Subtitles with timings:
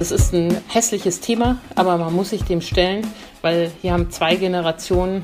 [0.00, 3.06] Es ist ein hässliches Thema, aber man muss sich dem stellen,
[3.42, 5.20] weil hier haben zwei Generationen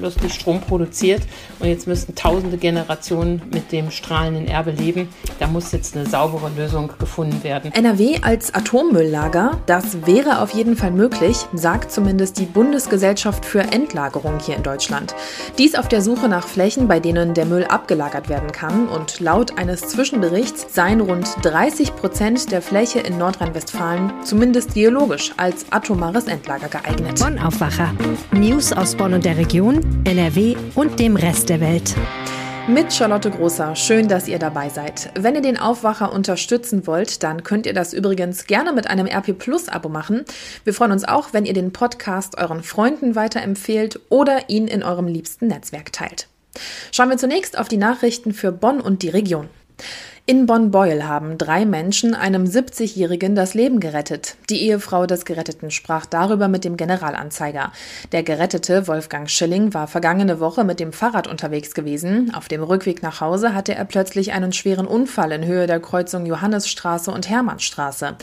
[0.00, 1.22] lustig Strom produziert
[1.58, 5.08] und jetzt müssen tausende Generationen mit dem strahlenden Erbe leben.
[5.38, 7.72] Da muss jetzt eine saubere Lösung gefunden werden.
[7.72, 14.38] NRW als Atommülllager, das wäre auf jeden Fall möglich, sagt zumindest die Bundesgesellschaft für Endlagerung
[14.40, 15.14] hier in Deutschland.
[15.58, 19.58] Dies auf der Suche nach Flächen, bei denen der Müll abgelagert werden kann und laut
[19.58, 26.68] eines Zwischenberichts seien rund 30 Prozent der Fläche in Nordrhein-Westfalen zumindest geologisch als atomares Endlager
[26.68, 27.18] geeignet.
[27.20, 27.92] Bonn Aufwacher.
[28.32, 31.94] News aus Bonn und der Region, NRW und dem Rest der Welt.
[32.66, 33.74] Mit Charlotte Großer.
[33.76, 35.10] Schön, dass ihr dabei seid.
[35.18, 39.38] Wenn ihr den Aufwacher unterstützen wollt, dann könnt ihr das übrigens gerne mit einem RP
[39.38, 40.24] Plus Abo machen.
[40.64, 45.06] Wir freuen uns auch, wenn ihr den Podcast euren Freunden weiterempfehlt oder ihn in eurem
[45.06, 46.28] liebsten Netzwerk teilt.
[46.92, 49.48] Schauen wir zunächst auf die Nachrichten für Bonn und die Region.
[50.30, 54.36] In Bonn-Beuel haben drei Menschen einem 70-Jährigen das Leben gerettet.
[54.50, 57.72] Die Ehefrau des Geretteten sprach darüber mit dem Generalanzeiger.
[58.12, 62.34] Der Gerettete, Wolfgang Schilling, war vergangene Woche mit dem Fahrrad unterwegs gewesen.
[62.34, 66.26] Auf dem Rückweg nach Hause hatte er plötzlich einen schweren Unfall in Höhe der Kreuzung
[66.26, 68.16] Johannesstraße und Hermannstraße.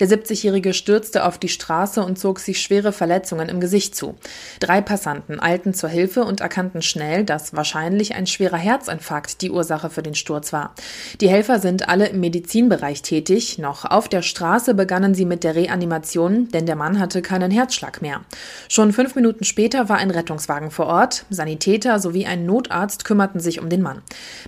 [0.00, 4.16] Der 70-Jährige stürzte auf die Straße und zog sich schwere Verletzungen im Gesicht zu.
[4.58, 9.90] Drei Passanten eilten zur Hilfe und erkannten schnell, dass wahrscheinlich ein schwerer Herzinfarkt die Ursache
[9.90, 10.74] für den Sturz war.
[11.20, 13.58] Die Helfer Helfer sind alle im Medizinbereich tätig.
[13.58, 18.00] Noch auf der Straße begannen sie mit der Reanimation, denn der Mann hatte keinen Herzschlag
[18.00, 18.22] mehr.
[18.70, 21.26] Schon fünf Minuten später war ein Rettungswagen vor Ort.
[21.28, 24.00] Sanitäter sowie ein Notarzt kümmerten sich um den Mann.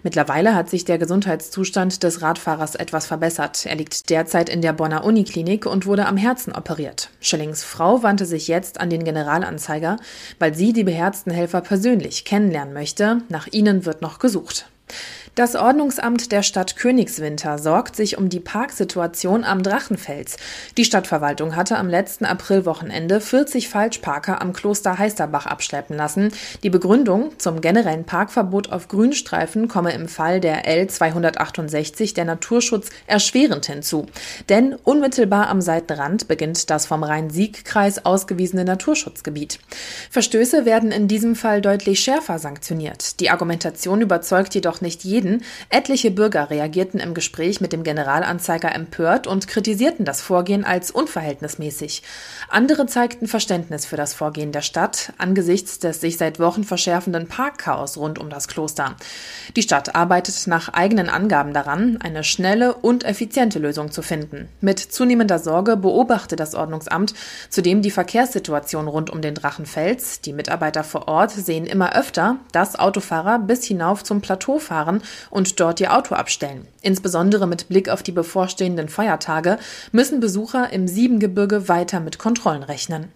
[0.02, 3.66] Mittlerweile hat sich der Gesundheitszustand des Radfahrers etwas verbessert.
[3.66, 7.10] Er liegt derzeit in der Bonner Uniklinik und wurde am Herzen operiert.
[7.20, 9.98] Schillings Frau wandte sich jetzt an den Generalanzeiger,
[10.38, 13.18] weil sie die beherzten Helfer persönlich kennenlernen möchte.
[13.28, 14.70] Nach ihnen wird noch gesucht.
[15.34, 20.36] Das Ordnungsamt der Stadt Königswinter sorgt sich um die Parksituation am Drachenfels.
[20.76, 26.32] Die Stadtverwaltung hatte am letzten Aprilwochenende 40 Falschparker am Kloster Heisterbach abschleppen lassen.
[26.62, 33.66] Die Begründung zum generellen Parkverbot auf Grünstreifen komme im Fall der L268 der Naturschutz erschwerend
[33.66, 34.06] hinzu.
[34.48, 39.58] Denn unmittelbar am Seitenrand beginnt das vom Rhein-Sieg-Kreis ausgewiesene Naturschutzgebiet.
[40.10, 43.18] Verstöße werden in diesem Fall deutlich schärfer sanktioniert.
[43.18, 45.42] Die Argumentation überzeugt jedoch nicht jeden Schweden.
[45.70, 52.02] Etliche Bürger reagierten im Gespräch mit dem Generalanzeiger empört und kritisierten das Vorgehen als unverhältnismäßig.
[52.48, 57.96] Andere zeigten Verständnis für das Vorgehen der Stadt angesichts des sich seit Wochen verschärfenden Parkchaos
[57.96, 58.96] rund um das Kloster.
[59.56, 64.48] Die Stadt arbeitet nach eigenen Angaben daran, eine schnelle und effiziente Lösung zu finden.
[64.60, 67.14] Mit zunehmender Sorge beobachte das Ordnungsamt
[67.48, 70.20] zudem die Verkehrssituation rund um den Drachenfels.
[70.20, 75.60] Die Mitarbeiter vor Ort sehen immer öfter, dass Autofahrer bis hinauf zum Plateau fahren und
[75.60, 76.66] dort ihr Auto abstellen.
[76.82, 79.58] Insbesondere mit Blick auf die bevorstehenden Feiertage
[79.92, 83.08] müssen Besucher im Siebengebirge weiter mit Kontrollen rechnen.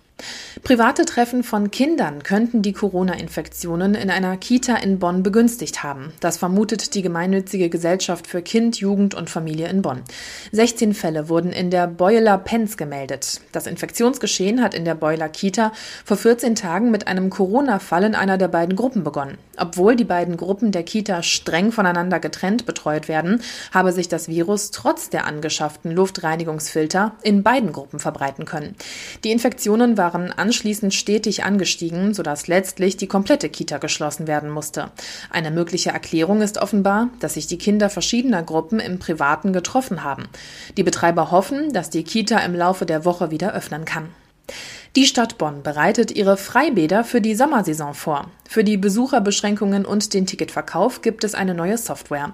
[0.62, 6.12] Private Treffen von Kindern könnten die Corona-Infektionen in einer Kita in Bonn begünstigt haben.
[6.20, 10.02] Das vermutet die gemeinnützige Gesellschaft für Kind, Jugend und Familie in Bonn.
[10.52, 13.40] 16 Fälle wurden in der Beuler Penz gemeldet.
[13.52, 15.72] Das Infektionsgeschehen hat in der Beuler Kita
[16.04, 19.38] vor 14 Tagen mit einem Corona-Fall in einer der beiden Gruppen begonnen.
[19.56, 23.42] Obwohl die beiden Gruppen der Kita streng voneinander getrennt betreut werden,
[23.72, 28.76] habe sich das Virus trotz der angeschafften Luftreinigungsfilter in beiden Gruppen verbreiten können.
[29.24, 34.90] Die Infektionen waren anschließend stetig angestiegen, sodass letztlich die komplette Kita geschlossen werden musste.
[35.30, 40.28] Eine mögliche Erklärung ist offenbar, dass sich die Kinder verschiedener Gruppen im Privaten getroffen haben.
[40.76, 44.08] Die Betreiber hoffen, dass die Kita im Laufe der Woche wieder öffnen kann.
[44.96, 48.30] Die Stadt Bonn bereitet ihre Freibäder für die Sommersaison vor.
[48.50, 52.32] Für die Besucherbeschränkungen und den Ticketverkauf gibt es eine neue Software.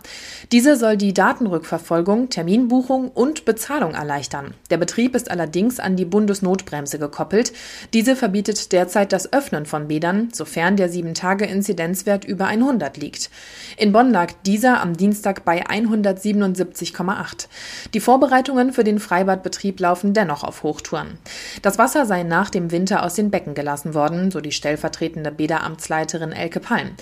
[0.52, 4.54] Diese soll die Datenrückverfolgung, Terminbuchung und Bezahlung erleichtern.
[4.70, 7.52] Der Betrieb ist allerdings an die Bundesnotbremse gekoppelt.
[7.94, 13.28] Diese verbietet derzeit das Öffnen von Bädern, sofern der 7-Tage-Inzidenzwert über 100 liegt.
[13.76, 17.48] In Bonn lag dieser am Dienstag bei 177,8.
[17.92, 21.18] Die Vorbereitungen für den Freibadbetrieb laufen dennoch auf Hochtouren.
[21.62, 26.03] Das Wasser sei nach dem Winter aus den Becken gelassen worden, so die stellvertretende Bäderamtsleiterin
[26.04, 26.96] Leiterin Elke Palm.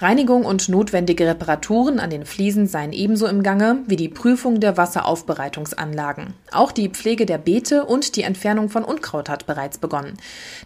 [0.00, 4.76] Reinigung und notwendige Reparaturen an den Fliesen seien ebenso im Gange wie die Prüfung der
[4.76, 6.34] Wasseraufbereitungsanlagen.
[6.52, 10.16] Auch die Pflege der Beete und die Entfernung von Unkraut hat bereits begonnen.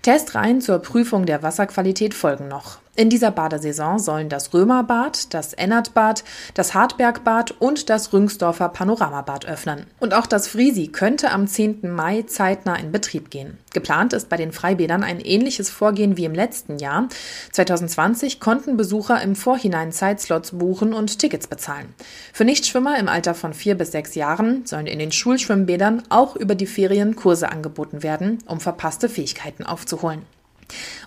[0.02, 2.78] Testreihen zur Prüfung der Wasserqualität folgen noch.
[2.98, 6.24] In dieser Badesaison sollen das Römerbad, das Ennertbad,
[6.54, 9.86] das Hartbergbad und das Rüngsdorfer Panoramabad öffnen.
[10.00, 11.94] Und auch das Frisi könnte am 10.
[11.94, 13.56] Mai zeitnah in Betrieb gehen.
[13.72, 17.06] Geplant ist bei den Freibädern ein ähnliches Vorgehen wie im letzten Jahr.
[17.52, 21.94] 2020 konnten Besucher im Vorhinein Zeitslots buchen und Tickets bezahlen.
[22.32, 26.54] Für Nichtschwimmer im Alter von vier bis sechs Jahren sollen in den Schulschwimmbädern auch über
[26.54, 30.22] die Ferien Kurse angeboten werden, um verpasste Fähigkeiten aufzuholen.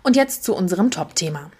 [0.03, 1.51] Und jetzt zu unserem Top-Thema.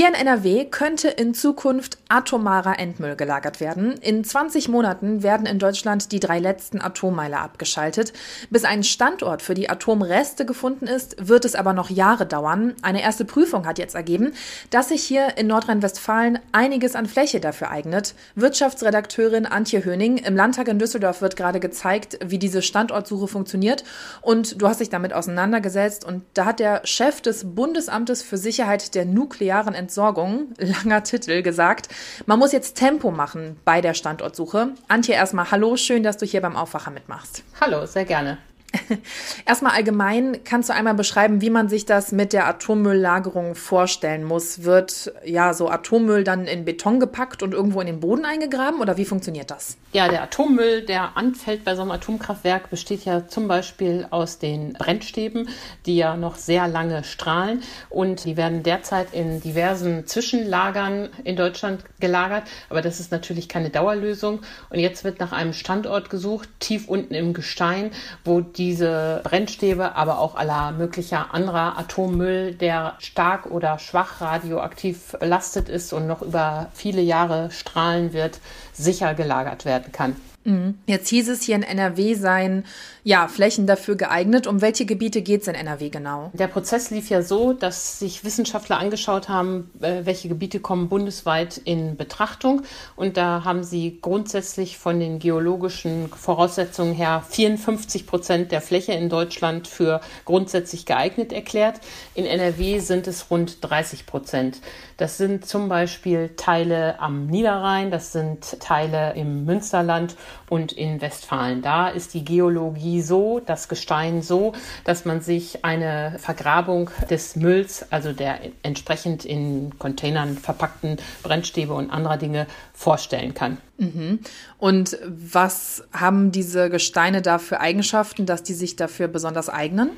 [0.00, 3.98] Hier in NRW könnte in Zukunft atomarer Endmüll gelagert werden.
[4.00, 8.14] In 20 Monaten werden in Deutschland die drei letzten Atommeiler abgeschaltet.
[8.48, 12.76] Bis ein Standort für die Atomreste gefunden ist, wird es aber noch Jahre dauern.
[12.80, 14.32] Eine erste Prüfung hat jetzt ergeben,
[14.70, 18.14] dass sich hier in Nordrhein-Westfalen einiges an Fläche dafür eignet.
[18.36, 23.84] Wirtschaftsredakteurin Antje Höning im Landtag in Düsseldorf wird gerade gezeigt, wie diese Standortsuche funktioniert.
[24.22, 26.06] Und du hast dich damit auseinandergesetzt.
[26.06, 31.88] Und da hat der Chef des Bundesamtes für Sicherheit der nuklearen Entsorgung, langer Titel, gesagt,
[32.26, 34.68] man muss jetzt Tempo machen bei der Standortsuche.
[34.86, 37.42] Antje, erstmal hallo, schön, dass du hier beim Aufwacher mitmachst.
[37.60, 38.38] Hallo, sehr gerne.
[39.46, 44.64] Erstmal allgemein, kannst du einmal beschreiben, wie man sich das mit der Atommülllagerung vorstellen muss?
[44.64, 48.96] Wird ja so Atommüll dann in Beton gepackt und irgendwo in den Boden eingegraben oder
[48.96, 49.76] wie funktioniert das?
[49.92, 54.74] Ja, der Atommüll, der anfällt bei so einem Atomkraftwerk, besteht ja zum Beispiel aus den
[54.74, 55.48] Brennstäben,
[55.86, 61.84] die ja noch sehr lange strahlen und die werden derzeit in diversen Zwischenlagern in Deutschland
[61.98, 62.44] gelagert.
[62.68, 64.40] Aber das ist natürlich keine Dauerlösung.
[64.70, 67.90] Und jetzt wird nach einem Standort gesucht, tief unten im Gestein,
[68.24, 75.16] wo die diese Brennstäbe, aber auch aller möglicher anderer Atommüll, der stark oder schwach radioaktiv
[75.18, 78.38] belastet ist und noch über viele Jahre strahlen wird,
[78.74, 80.14] sicher gelagert werden kann.
[80.44, 80.78] Mhm.
[80.86, 82.64] Jetzt hieß es hier in NRW seien
[83.04, 84.46] ja Flächen dafür geeignet.
[84.46, 86.30] Um welche Gebiete geht es in NRW genau?
[86.32, 91.58] Der Prozess lief ja so, dass sich Wissenschaftler angeschaut haben, äh, welche Gebiete kommen bundesweit
[91.58, 92.62] in Betrachtung.
[92.96, 99.10] Und da haben sie grundsätzlich von den geologischen Voraussetzungen her 54 Prozent der Fläche in
[99.10, 101.80] Deutschland für grundsätzlich geeignet erklärt.
[102.14, 104.60] In NRW sind es rund 30 Prozent.
[104.96, 110.14] Das sind zum Beispiel Teile am Niederrhein, das sind Teile im Münsterland
[110.48, 111.62] und in Westfalen.
[111.62, 114.52] Da ist die Geologie so, das Gestein so,
[114.84, 121.90] dass man sich eine Vergrabung des Mülls, also der entsprechend in Containern verpackten Brennstäbe und
[121.90, 123.58] anderer Dinge vorstellen kann.
[123.78, 124.20] Mhm.
[124.58, 129.90] Und was haben diese Gesteine da für Eigenschaften, dass die sich dafür besonders eignen?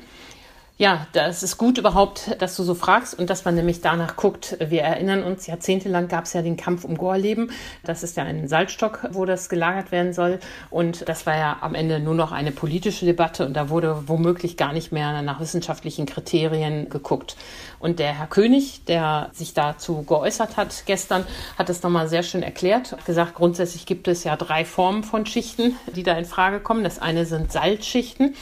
[0.75, 4.57] Ja, das ist gut überhaupt, dass du so fragst und dass man nämlich danach guckt.
[4.59, 7.51] Wir erinnern uns, jahrzehntelang gab es ja den Kampf um Gorleben.
[7.83, 10.39] Das ist ja ein Salzstock, wo das gelagert werden soll.
[10.71, 14.57] Und das war ja am Ende nur noch eine politische Debatte und da wurde womöglich
[14.57, 17.35] gar nicht mehr nach wissenschaftlichen Kriterien geguckt.
[17.77, 21.23] Und der Herr König, der sich dazu geäußert hat gestern,
[21.55, 22.93] hat es nochmal sehr schön erklärt.
[22.93, 26.83] Hat gesagt, grundsätzlich gibt es ja drei Formen von Schichten, die da in Frage kommen.
[26.83, 28.33] Das eine sind Salzschichten.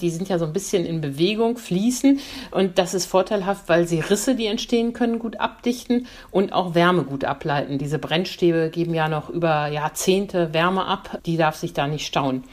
[0.00, 2.20] Die sind ja so ein bisschen in Bewegung, fließen.
[2.50, 7.04] Und das ist vorteilhaft, weil sie Risse, die entstehen können, gut abdichten und auch Wärme
[7.04, 7.78] gut ableiten.
[7.78, 11.20] Diese Brennstäbe geben ja noch über Jahrzehnte Wärme ab.
[11.24, 12.44] Die darf sich da nicht stauen.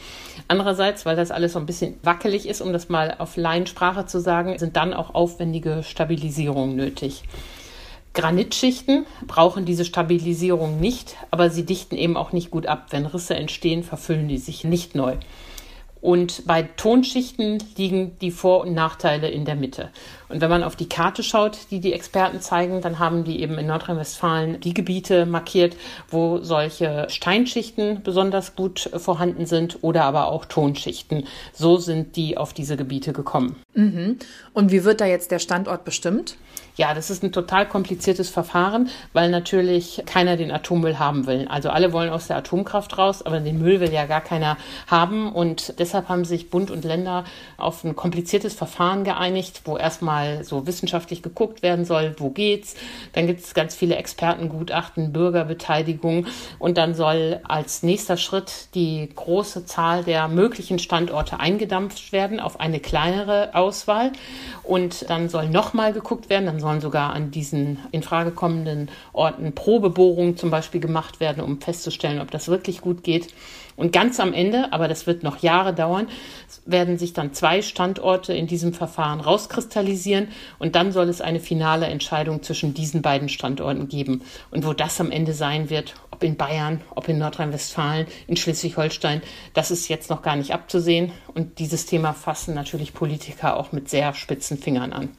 [0.47, 4.19] Andererseits, weil das alles so ein bisschen wackelig ist, um das mal auf Laiensprache zu
[4.19, 7.23] sagen, sind dann auch aufwendige Stabilisierungen nötig.
[8.13, 12.87] Granitschichten brauchen diese Stabilisierung nicht, aber sie dichten eben auch nicht gut ab.
[12.89, 15.17] Wenn Risse entstehen, verfüllen die sich nicht neu.
[16.01, 19.89] Und bei Tonschichten liegen die Vor- und Nachteile in der Mitte.
[20.29, 23.57] Und wenn man auf die Karte schaut, die die Experten zeigen, dann haben die eben
[23.57, 25.75] in Nordrhein-Westfalen die Gebiete markiert,
[26.09, 31.25] wo solche Steinschichten besonders gut vorhanden sind oder aber auch Tonschichten.
[31.53, 33.55] So sind die auf diese Gebiete gekommen.
[33.73, 34.17] Mhm.
[34.53, 36.37] Und wie wird da jetzt der Standort bestimmt?
[36.79, 41.45] Ja, das ist ein total kompliziertes Verfahren, weil natürlich keiner den Atommüll haben will.
[41.49, 44.55] Also alle wollen aus der Atomkraft raus, aber den Müll will ja gar keiner
[44.87, 45.29] haben.
[45.33, 47.25] Und deshalb haben sich Bund und Länder
[47.57, 52.75] auf ein kompliziertes Verfahren geeinigt, wo erstmal so wissenschaftlich geguckt werden soll, wo geht's.
[53.11, 56.27] Dann gibt es ganz viele Expertengutachten, Bürgerbeteiligung.
[56.59, 62.61] Und dann soll als nächster Schritt die große Zahl der möglichen Standorte eingedampft werden auf
[62.61, 64.13] eine kleinere Auswahl.
[64.63, 68.89] Und dann soll nochmal geguckt werden, dann soll sollen sogar an diesen in Frage kommenden
[69.11, 73.33] Orten Probebohrungen zum Beispiel gemacht werden, um festzustellen, ob das wirklich gut geht.
[73.75, 76.07] Und ganz am Ende, aber das wird noch Jahre dauern,
[76.65, 80.27] werden sich dann zwei Standorte in diesem Verfahren rauskristallisieren
[80.59, 84.21] und dann soll es eine finale Entscheidung zwischen diesen beiden Standorten geben.
[84.51, 89.21] Und wo das am Ende sein wird, ob in Bayern, ob in Nordrhein-Westfalen, in Schleswig-Holstein,
[89.53, 91.13] das ist jetzt noch gar nicht abzusehen.
[91.33, 95.09] Und dieses Thema fassen natürlich Politiker auch mit sehr spitzen Fingern an.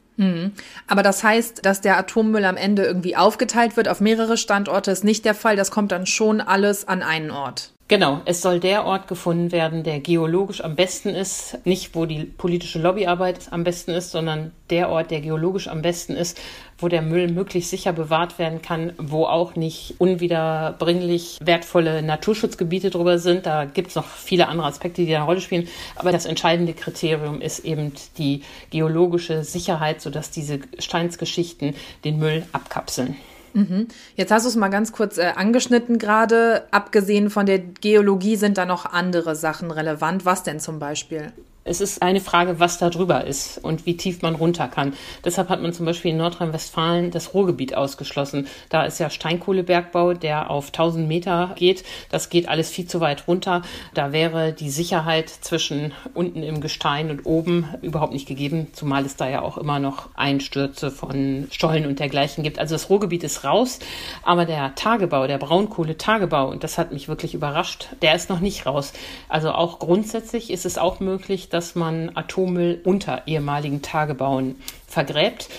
[0.87, 5.03] Aber das heißt, dass der Atommüll am Ende irgendwie aufgeteilt wird auf mehrere Standorte, ist
[5.03, 5.55] nicht der Fall.
[5.55, 7.73] Das kommt dann schon alles an einen Ort.
[7.91, 12.23] Genau, es soll der Ort gefunden werden, der geologisch am besten ist, nicht wo die
[12.23, 16.39] politische Lobbyarbeit am besten ist, sondern der Ort, der geologisch am besten ist,
[16.77, 23.19] wo der Müll möglichst sicher bewahrt werden kann, wo auch nicht unwiederbringlich wertvolle Naturschutzgebiete drüber
[23.19, 23.45] sind.
[23.45, 25.67] Da gibt es noch viele andere Aspekte, die eine Rolle spielen.
[25.97, 33.17] Aber das entscheidende Kriterium ist eben die geologische Sicherheit, sodass diese Steinsgeschichten den Müll abkapseln.
[33.53, 33.87] Mhm.
[34.15, 36.63] Jetzt hast du es mal ganz kurz äh, angeschnitten gerade.
[36.71, 40.25] Abgesehen von der Geologie sind da noch andere Sachen relevant.
[40.25, 41.31] Was denn zum Beispiel?
[41.63, 44.93] Es ist eine Frage, was da drüber ist und wie tief man runter kann.
[45.23, 48.47] Deshalb hat man zum Beispiel in Nordrhein-Westfalen das Ruhrgebiet ausgeschlossen.
[48.69, 51.83] Da ist ja Steinkohlebergbau, der auf 1000 Meter geht.
[52.09, 53.61] Das geht alles viel zu weit runter.
[53.93, 59.15] Da wäre die Sicherheit zwischen unten im Gestein und oben überhaupt nicht gegeben, zumal es
[59.15, 62.57] da ja auch immer noch Einstürze von Stollen und dergleichen gibt.
[62.57, 63.77] Also das Ruhrgebiet ist raus,
[64.23, 68.65] aber der Tagebau, der Braunkohletagebau, und das hat mich wirklich überrascht, der ist noch nicht
[68.65, 68.93] raus.
[69.29, 74.55] Also auch grundsätzlich ist es auch möglich, dass man Atommüll unter ehemaligen Tagebauen
[74.87, 75.49] vergräbt.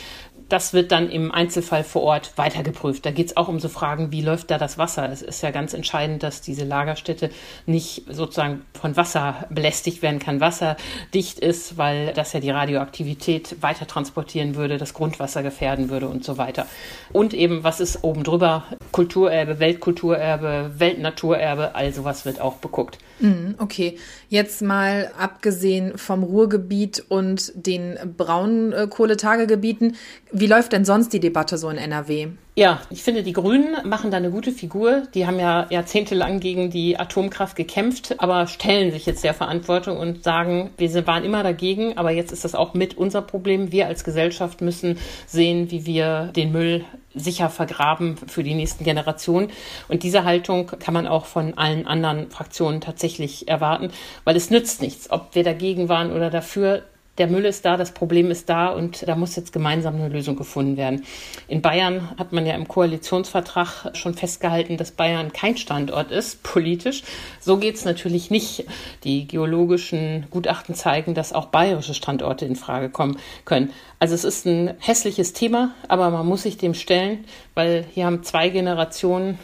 [0.48, 3.06] Das wird dann im Einzelfall vor Ort weiter geprüft.
[3.06, 5.10] Da geht es auch um so Fragen, wie läuft da das Wasser?
[5.10, 7.30] Es ist ja ganz entscheidend, dass diese Lagerstätte
[7.64, 13.86] nicht sozusagen von Wasser belästigt werden kann, wasserdicht ist, weil das ja die Radioaktivität weiter
[13.86, 16.66] transportieren würde, das Grundwasser gefährden würde und so weiter.
[17.14, 18.64] Und eben, was ist oben drüber?
[18.90, 22.98] Kulturerbe, Weltkulturerbe, Weltnaturerbe, all sowas wird auch beguckt.
[23.22, 23.98] Mhm, okay,
[24.28, 29.94] jetzt mal abgesehen vom Ruhrgebiet und den Braunkohletagegebieten,
[30.32, 32.30] wie läuft denn sonst die Debatte so in NRW?
[32.54, 35.04] Ja, ich finde, die Grünen machen da eine gute Figur.
[35.14, 40.22] Die haben ja jahrzehntelang gegen die Atomkraft gekämpft, aber stellen sich jetzt der Verantwortung und
[40.22, 43.72] sagen, wir waren immer dagegen, aber jetzt ist das auch mit unser Problem.
[43.72, 49.50] Wir als Gesellschaft müssen sehen, wie wir den Müll sicher vergraben für die nächsten Generationen.
[49.88, 53.90] Und diese Haltung kann man auch von allen anderen Fraktionen tatsächlich erwarten,
[54.24, 56.82] weil es nützt nichts, ob wir dagegen waren oder dafür
[57.18, 60.34] der Müll ist da, das Problem ist da und da muss jetzt gemeinsam eine Lösung
[60.36, 61.04] gefunden werden.
[61.46, 67.02] In Bayern hat man ja im Koalitionsvertrag schon festgehalten, dass Bayern kein Standort ist, politisch.
[67.38, 68.64] So geht es natürlich nicht.
[69.04, 73.70] Die geologischen Gutachten zeigen, dass auch bayerische Standorte in Frage kommen können.
[73.98, 78.22] Also es ist ein hässliches Thema, aber man muss sich dem stellen, weil hier haben
[78.22, 79.38] zwei Generationen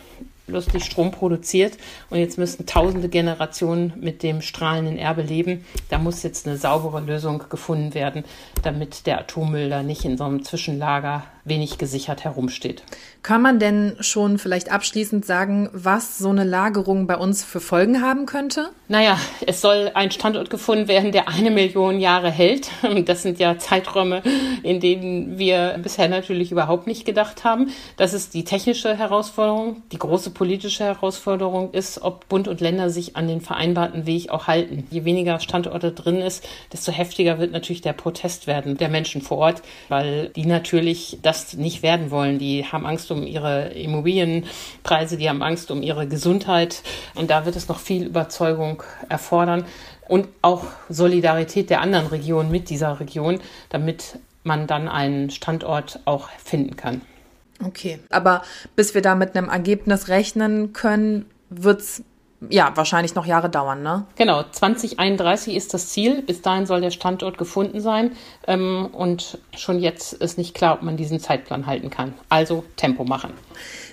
[0.48, 1.78] lustig Strom produziert
[2.10, 5.64] und jetzt müssen tausende Generationen mit dem strahlenden Erbe leben.
[5.90, 8.24] Da muss jetzt eine saubere Lösung gefunden werden,
[8.62, 12.82] damit der Atommüll da nicht in so einem Zwischenlager wenig gesichert herumsteht.
[13.22, 18.00] Kann man denn schon vielleicht abschließend sagen, was so eine Lagerung bei uns für Folgen
[18.02, 18.70] haben könnte?
[18.88, 22.70] Naja, es soll ein Standort gefunden werden, der eine Million Jahre hält.
[23.04, 24.22] Das sind ja Zeiträume,
[24.62, 27.70] in denen wir bisher natürlich überhaupt nicht gedacht haben.
[27.96, 29.82] Das ist die technische Herausforderung.
[29.92, 34.46] Die große politische Herausforderung ist, ob Bund und Länder sich an den vereinbarten Weg auch
[34.46, 34.86] halten.
[34.90, 39.38] Je weniger Standorte drin ist, desto heftiger wird natürlich der Protest werden der Menschen vor
[39.38, 42.38] Ort, weil die natürlich das das nicht werden wollen.
[42.38, 46.82] Die haben Angst um ihre Immobilienpreise, die haben Angst um ihre Gesundheit.
[47.14, 49.64] Und da wird es noch viel Überzeugung erfordern
[50.08, 56.28] und auch Solidarität der anderen Regionen mit dieser Region, damit man dann einen Standort auch
[56.42, 57.02] finden kann.
[57.64, 58.42] Okay, aber
[58.76, 62.02] bis wir da mit einem Ergebnis rechnen können, wird es
[62.48, 64.06] ja, wahrscheinlich noch Jahre dauern, ne?
[64.16, 66.22] Genau, 2031 ist das Ziel.
[66.22, 68.12] Bis dahin soll der Standort gefunden sein.
[68.46, 72.14] Ähm, und schon jetzt ist nicht klar, ob man diesen Zeitplan halten kann.
[72.28, 73.32] Also Tempo machen.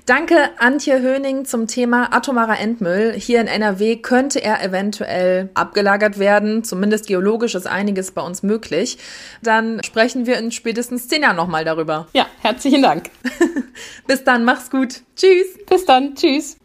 [0.05, 3.13] Danke, Antje Höning, zum Thema atomarer Endmüll.
[3.17, 6.63] Hier in NRW könnte er eventuell abgelagert werden.
[6.63, 8.99] Zumindest geologisch ist einiges bei uns möglich.
[9.41, 12.07] Dann sprechen wir in spätestens zehn Jahren nochmal darüber.
[12.13, 13.09] Ja, herzlichen Dank.
[14.07, 15.01] Bis dann, mach's gut.
[15.15, 15.57] Tschüss.
[15.67, 16.57] Bis dann, tschüss.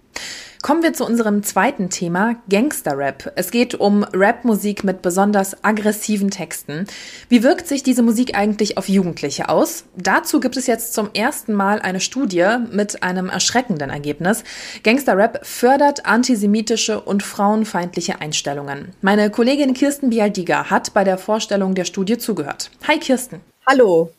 [0.63, 3.33] Kommen wir zu unserem zweiten Thema, Gangster-Rap.
[3.35, 6.87] Es geht um Rap-Musik mit besonders aggressiven Texten.
[7.31, 9.85] Wie wirkt sich diese Musik eigentlich auf Jugendliche aus?
[9.97, 14.45] Dazu gibt es jetzt zum ersten Mal eine Studie mit einem erschreckenden Ergebnis.
[14.83, 18.93] Gangster-Rap fördert antisemitische und frauenfeindliche Einstellungen.
[19.01, 22.71] Meine Kollegin Kirsten Bialdiga hat bei der Vorstellung der Studie zugehört.
[22.87, 23.41] Hi Kirsten.
[23.71, 24.11] Hallo.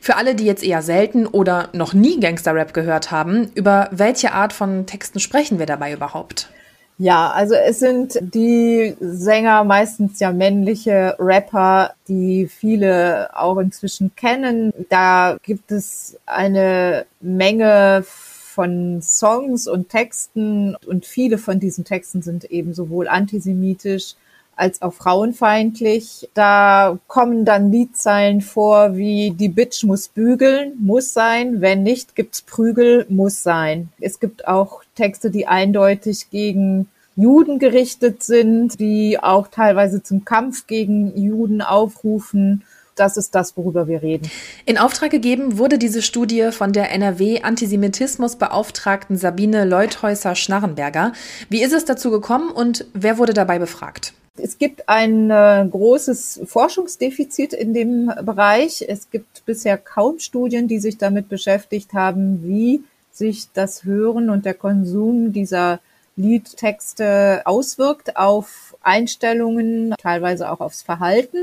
[0.00, 4.52] Für alle, die jetzt eher selten oder noch nie Gangster-Rap gehört haben, über welche Art
[4.52, 6.50] von Texten sprechen wir dabei überhaupt?
[6.98, 14.72] Ja, also es sind die Sänger meistens ja männliche Rapper, die viele auch inzwischen kennen.
[14.88, 22.46] Da gibt es eine Menge von Songs und Texten und viele von diesen Texten sind
[22.46, 24.16] eben sowohl antisemitisch
[24.58, 26.28] als auch frauenfeindlich.
[26.34, 32.42] Da kommen dann Liedzeilen vor wie die Bitch muss bügeln, muss sein, wenn nicht gibt's
[32.42, 33.88] Prügel, muss sein.
[34.00, 40.66] Es gibt auch Texte, die eindeutig gegen Juden gerichtet sind, die auch teilweise zum Kampf
[40.66, 42.62] gegen Juden aufrufen
[42.98, 44.30] das ist das, worüber wir reden.
[44.66, 51.12] In Auftrag gegeben wurde diese Studie von der NRW-Antisemitismusbeauftragten Sabine Leuthäuser-Schnarrenberger.
[51.48, 54.14] Wie ist es dazu gekommen und wer wurde dabei befragt?
[54.38, 58.84] Es gibt ein äh, großes Forschungsdefizit in dem Bereich.
[58.86, 64.44] Es gibt bisher kaum Studien, die sich damit beschäftigt haben, wie sich das Hören und
[64.44, 65.80] der Konsum dieser
[66.16, 71.38] Liedtexte auswirkt auf Einstellungen, teilweise auch aufs Verhalten.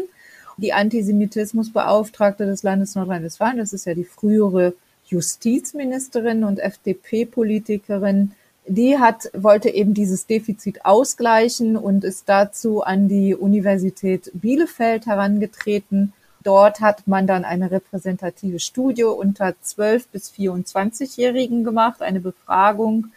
[0.57, 4.73] Die Antisemitismusbeauftragte des Landes Nordrhein-Westfalen, das ist ja die frühere
[5.07, 8.31] Justizministerin und FDP-Politikerin,
[8.67, 16.13] die hat, wollte eben dieses Defizit ausgleichen und ist dazu an die Universität Bielefeld herangetreten.
[16.43, 23.07] Dort hat man dann eine repräsentative Studie unter 12 bis 24-Jährigen gemacht, eine Befragung,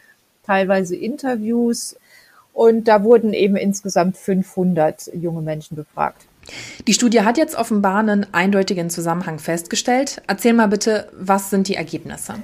[0.45, 1.97] teilweise Interviews.
[2.53, 6.27] Und da wurden eben insgesamt 500 junge Menschen befragt.
[6.87, 10.23] Die Studie hat jetzt offenbar einen eindeutigen Zusammenhang festgestellt.
[10.27, 12.37] Erzähl mal bitte, was sind die Ergebnisse?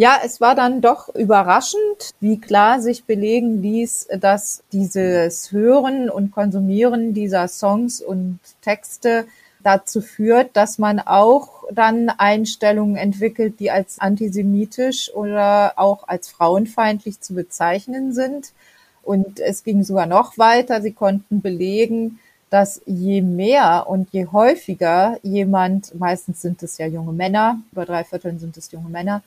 [0.00, 6.30] Ja, es war dann doch überraschend, wie klar sich belegen ließ, dass dieses Hören und
[6.30, 9.26] Konsumieren dieser Songs und Texte
[9.64, 17.20] dazu führt, dass man auch dann Einstellungen entwickelt, die als antisemitisch oder auch als frauenfeindlich
[17.20, 18.52] zu bezeichnen sind.
[19.02, 20.80] Und es ging sogar noch weiter.
[20.80, 27.12] Sie konnten belegen, dass je mehr und je häufiger jemand, meistens sind es ja junge
[27.12, 29.24] Männer, über drei Vierteln sind es junge Männer,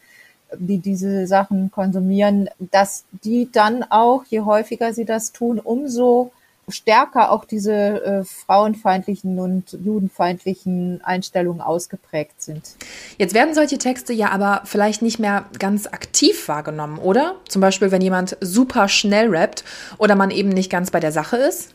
[0.57, 6.31] die diese Sachen konsumieren, dass die dann auch, je häufiger sie das tun, umso
[6.69, 12.75] stärker auch diese äh, frauenfeindlichen und judenfeindlichen Einstellungen ausgeprägt sind.
[13.17, 17.35] Jetzt werden solche Texte ja aber vielleicht nicht mehr ganz aktiv wahrgenommen, oder?
[17.47, 19.63] Zum Beispiel, wenn jemand super schnell rappt
[19.97, 21.73] oder man eben nicht ganz bei der Sache ist.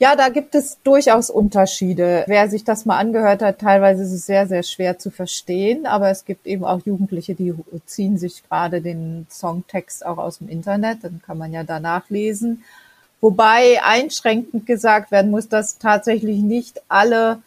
[0.00, 2.22] Ja, da gibt es durchaus Unterschiede.
[2.28, 6.08] Wer sich das mal angehört hat, teilweise ist es sehr, sehr schwer zu verstehen, aber
[6.08, 7.52] es gibt eben auch Jugendliche, die
[7.84, 12.62] ziehen sich gerade den Songtext auch aus dem Internet, dann kann man ja da nachlesen.
[13.20, 17.42] Wobei einschränkend gesagt werden muss, dass tatsächlich nicht alle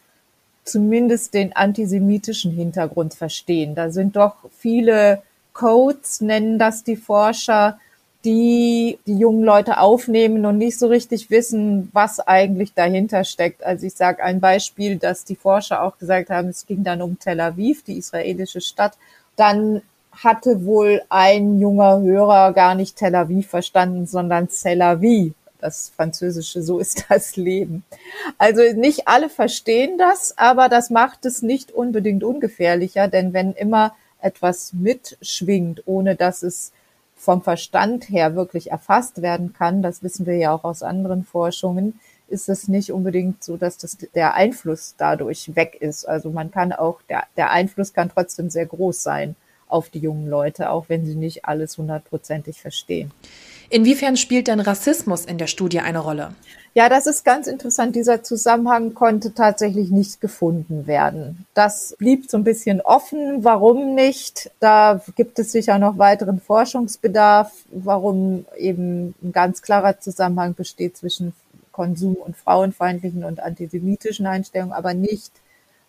[0.64, 3.74] zumindest den antisemitischen Hintergrund verstehen.
[3.74, 5.22] Da sind doch viele
[5.54, 7.78] Codes, nennen das die Forscher,
[8.24, 13.64] die die jungen Leute aufnehmen und nicht so richtig wissen, was eigentlich dahinter steckt.
[13.64, 17.18] Also ich sage ein Beispiel, dass die Forscher auch gesagt haben, es ging dann um
[17.18, 18.96] Tel Aviv, die israelische Stadt.
[19.36, 19.82] Dann
[20.12, 25.34] hatte wohl ein junger Hörer gar nicht Tel Aviv verstanden, sondern Tel Aviv.
[25.60, 27.84] Das Französische, so ist das Leben.
[28.38, 33.94] Also nicht alle verstehen das, aber das macht es nicht unbedingt ungefährlicher, denn wenn immer
[34.20, 36.72] etwas mitschwingt, ohne dass es
[37.22, 42.00] vom Verstand her wirklich erfasst werden kann, das wissen wir ja auch aus anderen Forschungen,
[42.26, 46.04] ist es nicht unbedingt so, dass das, der Einfluss dadurch weg ist.
[46.04, 49.36] Also man kann auch, der, der Einfluss kann trotzdem sehr groß sein
[49.68, 53.12] auf die jungen Leute, auch wenn sie nicht alles hundertprozentig verstehen.
[53.72, 56.34] Inwiefern spielt denn Rassismus in der Studie eine Rolle?
[56.74, 57.96] Ja, das ist ganz interessant.
[57.96, 61.46] Dieser Zusammenhang konnte tatsächlich nicht gefunden werden.
[61.54, 63.44] Das blieb so ein bisschen offen.
[63.44, 64.50] Warum nicht?
[64.60, 71.32] Da gibt es sicher noch weiteren Forschungsbedarf, warum eben ein ganz klarer Zusammenhang besteht zwischen
[71.72, 75.32] Konsum und frauenfeindlichen und antisemitischen Einstellungen, aber nicht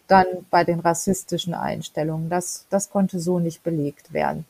[0.07, 2.29] dann bei den rassistischen Einstellungen.
[2.29, 4.45] Das, das konnte so nicht belegt werden.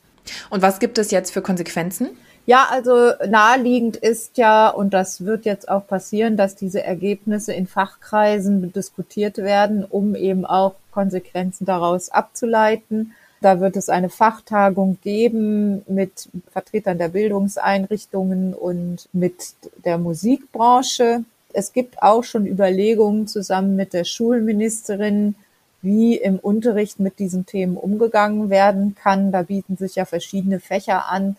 [0.50, 2.10] Und was gibt es jetzt für Konsequenzen?
[2.46, 7.66] Ja, also naheliegend ist ja, und das wird jetzt auch passieren, dass diese Ergebnisse in
[7.66, 13.14] Fachkreisen diskutiert werden, um eben auch Konsequenzen daraus abzuleiten.
[13.40, 19.54] Da wird es eine Fachtagung geben mit Vertretern der Bildungseinrichtungen und mit
[19.84, 21.24] der Musikbranche.
[21.54, 25.34] Es gibt auch schon Überlegungen zusammen mit der Schulministerin,
[25.80, 29.32] wie im Unterricht mit diesen Themen umgegangen werden kann.
[29.32, 31.36] Da bieten sich ja verschiedene Fächer an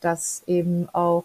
[0.00, 1.24] das eben auch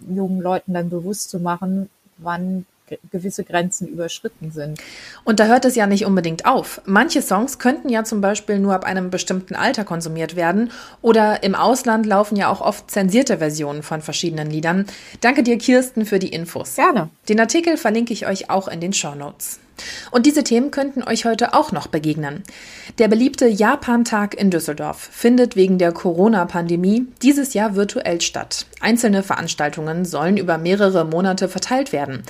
[0.00, 2.66] jungen Leuten dann bewusst zu machen, wann
[3.10, 4.78] gewisse Grenzen überschritten sind.
[5.24, 6.80] Und da hört es ja nicht unbedingt auf.
[6.84, 10.70] Manche Songs könnten ja zum Beispiel nur ab einem bestimmten Alter konsumiert werden
[11.00, 14.86] oder im Ausland laufen ja auch oft zensierte Versionen von verschiedenen Liedern.
[15.20, 16.76] Danke dir, Kirsten, für die Infos.
[16.76, 17.08] Gerne.
[17.28, 19.61] Den Artikel verlinke ich euch auch in den Show Notes.
[20.10, 22.42] Und diese Themen könnten euch heute auch noch begegnen.
[22.98, 28.66] Der beliebte Japan-Tag in Düsseldorf findet wegen der Corona-Pandemie dieses Jahr virtuell statt.
[28.80, 32.22] Einzelne Veranstaltungen sollen über mehrere Monate verteilt werden.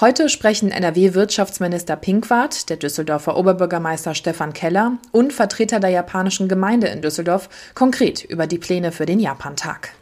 [0.00, 7.02] Heute sprechen NRW-Wirtschaftsminister Pinkwart, der Düsseldorfer Oberbürgermeister Stefan Keller und Vertreter der japanischen Gemeinde in
[7.02, 9.97] Düsseldorf konkret über die Pläne für den Japan-Tag.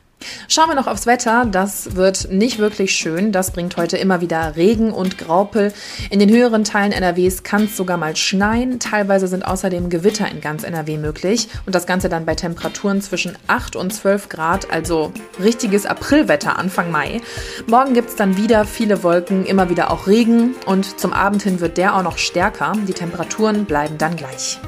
[0.48, 1.44] Schauen wir noch aufs Wetter.
[1.44, 3.32] Das wird nicht wirklich schön.
[3.32, 5.72] Das bringt heute immer wieder Regen und Graupel.
[6.10, 8.80] In den höheren Teilen NRWs kann es sogar mal schneien.
[8.80, 11.48] Teilweise sind außerdem Gewitter in ganz NRW möglich.
[11.66, 16.90] Und das Ganze dann bei Temperaturen zwischen 8 und 12 Grad, also richtiges Aprilwetter Anfang
[16.90, 17.20] Mai.
[17.66, 20.54] Morgen gibt es dann wieder viele Wolken, immer wieder auch Regen.
[20.64, 22.72] Und zum Abend hin wird der auch noch stärker.
[22.88, 24.58] Die Temperaturen bleiben dann gleich.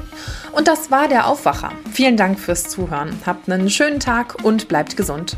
[0.51, 1.71] Und das war der Aufwacher.
[1.91, 3.19] Vielen Dank fürs Zuhören.
[3.25, 5.37] Habt einen schönen Tag und bleibt gesund.